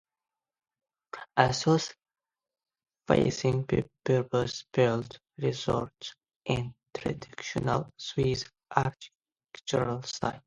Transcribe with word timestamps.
A 1.37 1.53
south-facing 1.53 3.67
purpose-built 4.03 5.19
resort 5.37 6.15
in 6.43 6.73
traditional 6.95 7.87
Swiss 7.99 8.45
architectural 8.75 10.01
style. 10.01 10.39